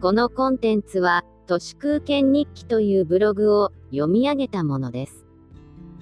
[0.00, 5.26] このコンテンツは、都市空間日記というブログを読み上げたものです。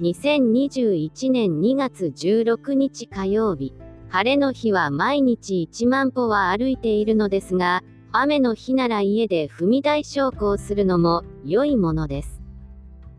[0.00, 3.74] 2021年2月16日火曜日、
[4.08, 7.82] 晴れの日は毎日1万歩は歩いているのですが、
[8.12, 12.40] 雨の日なら家で踏み台昇降するのも良いものです。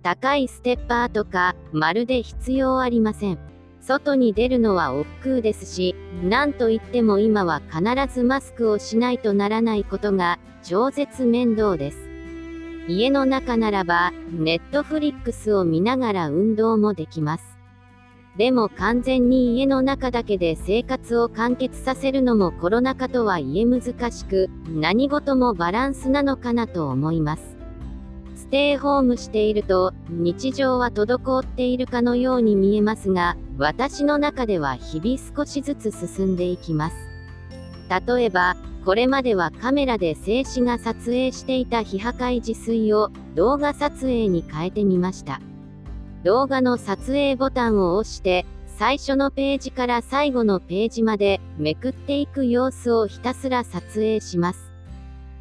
[0.02, 3.49] 高いステッパーとか、まるで必要ありません。
[3.90, 7.82] 外に出るのは億劫ですし、なんといっても今は必
[8.14, 11.98] ずマスクをしないとならないことが超絶面倒です。
[12.88, 17.58] 家の中ならば、ネットフリックスを見ながら運動もできます。
[18.38, 27.58] でも完全に家の中だけで生活を完結させるのもコロナ禍とはいえ難しく、何事もバランスなのかなと思います。
[28.36, 36.96] ステイホームしていると、日常は滞っているかのように見えますが、私の中では日々少しずつ進んでいきます。
[38.08, 38.56] 例えば、
[38.86, 45.42] これまではカメラで静止が撮影していた非破壊自炊を動画撮影に変えてみました。
[46.24, 54.72] 動画の撮影ボタンを押して、最初のページから最後のページまでめくっていく様子をひたすら撮影します。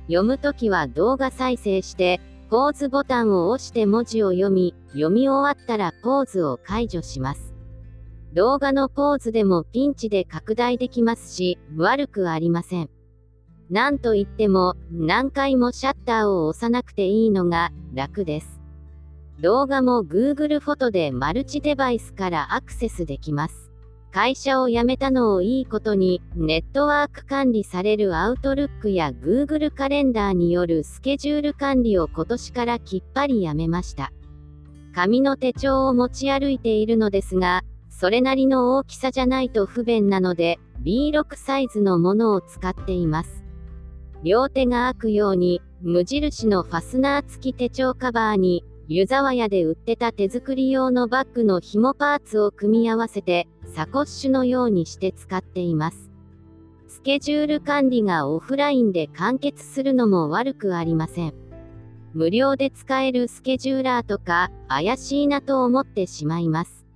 [0.09, 2.21] 読むときは動画再生して、
[2.51, 7.58] ポーズボタンを押して文字を読み、読み終わったらポーズを解除します。
[8.35, 12.91] 動画のポーズでもピンチで拡大できますし、悪くありません。
[13.71, 18.61] なんといっても、何回もシャッターを押さなくていいのが楽です。
[19.41, 23.71] 動画も Google フォトでマルチデバイスからアクセスできます。
[24.11, 34.13] 会社を辞めたのをいいことに、ネットワーク管理される Outlook や Google カレンダーによるスケジュール管理を今年からきっぱりやめました。
[34.95, 37.63] 紙の手帳を持ち歩いているのですが、
[38.01, 43.43] それなりの大きさじゃないと不便なので、B6 サイズのものを使っています。
[44.23, 56.13] 両手が開くように、無印のファスナー付き手帳カバーに、湯沢屋で売ってた手作り用のバッグの紐パーツを組み合わせて、サコッシュのようにして使っています。
[56.87, 61.35] スケジュール管理がオフラインで完結するのも悪くありません。
[62.15, 66.88] 無料で使えるスケジューラーとか、怪しいなと思ってしまいます。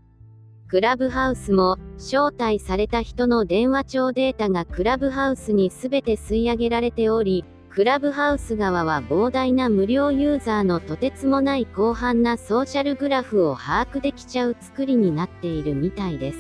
[0.73, 16.39] クラブハウスも、招待された人の電話帳データがクラブハウスに全て吸い上げられており、クラブハウス側は膨大な無料ユーザーのとてつもない広範なソーシャルグラフを把握できちゃう作りになっているみたいです。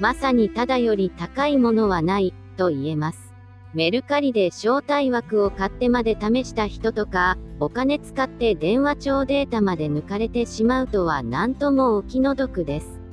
[0.00, 3.34] まさにただより高いものはない、と言えます。
[3.74, 13.03] メルカリで招待枠を買ってまで試した人とか、お金使って電話帳データまで抜かれてしまうとは何ともお気の毒です。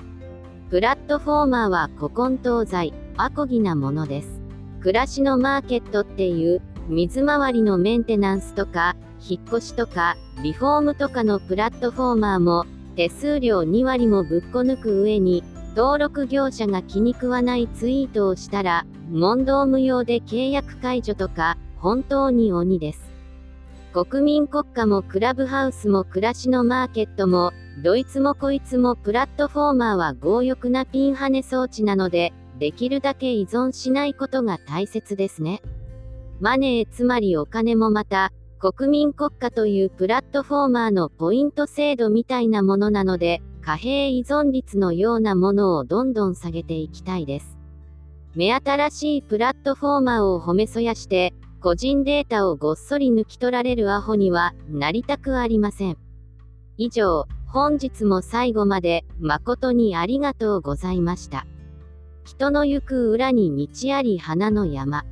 [0.71, 4.39] プラットフォーマーは古今東西、アコギなものです。
[4.79, 12.65] 暮らしのマーケットっていう、水回りのメンテナンスとか、引っ越しとか、リフォームとかのプラットフォーマーも、
[12.95, 15.43] 手数料2割もぶっこ抜く上に、
[15.75, 23.10] 登録業者が気に食わないツイートをしたら、問答無用で契約解除とか、本当に鬼です。
[23.93, 27.51] 国民国家もクラブハウスも暮らしのマーケットも、
[27.83, 35.61] どいつもこいつもプラットフォーマーは強欲なピンハネ装置なので、できるだけ依存しないことが大切ですね。
[36.39, 47.57] マネーつまりお金もまた、国民国家というプラットフォーマーのポイント制度みたいなものなので、貨幣依存率のようなものをどんどん下げていきたいです。
[48.35, 55.97] 目新しいプラットフォーマーを褒めそやして、個人データをごっそり抜き取られるアホにはなりたくありません。
[56.77, 61.45] 以上、本日も最後まで誠にありがとうございました。
[62.23, 65.05] 人の行く裏に道あり花の山。